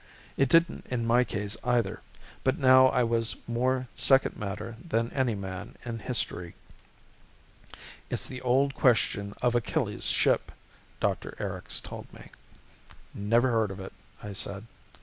[0.35, 2.01] It didn't in my case either.
[2.43, 6.55] But now I was more second matter than any man in history.
[8.09, 10.51] "It's the old question of Achilles' Ship,"
[10.99, 11.35] Dr.
[11.37, 12.31] Erics told me.
[13.13, 13.93] "Never heard of it,"
[14.23, 14.65] I said.